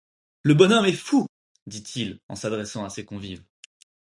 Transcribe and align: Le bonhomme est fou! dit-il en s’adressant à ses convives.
Le 0.41 0.55
bonhomme 0.55 0.85
est 0.87 0.93
fou! 0.93 1.27
dit-il 1.67 2.21
en 2.27 2.33
s’adressant 2.33 2.83
à 2.83 2.89
ses 2.89 3.05
convives. 3.05 3.43